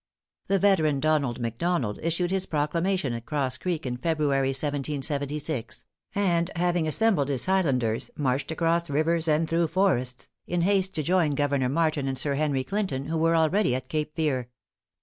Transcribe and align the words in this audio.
The 0.47 0.57
veteran 0.57 0.99
Donald 0.99 1.39
McDonald 1.39 1.99
issued 2.01 2.31
his 2.31 2.47
proclamation 2.47 3.13
at 3.13 3.27
Cross 3.27 3.59
Creek, 3.59 3.85
in 3.85 3.97
February, 3.97 4.47
1776, 4.47 5.85
and 6.15 6.49
having 6.55 6.87
assembled 6.87 7.27
his 7.29 7.45
Flighlanders, 7.45 8.09
marched 8.17 8.49
across 8.51 8.89
rivers 8.89 9.27
and 9.27 9.47
through 9.47 9.67
forests, 9.67 10.27
in 10.47 10.61
haste 10.61 10.95
to 10.95 11.03
join 11.03 11.35
Governor 11.35 11.69
Martin 11.69 12.07
and 12.07 12.17
Sir 12.17 12.33
Henry 12.33 12.63
Clinton, 12.63 13.05
who 13.05 13.17
were 13.19 13.35
already 13.35 13.75
at 13.75 13.89
Cape 13.89 14.15
Fear. 14.15 14.49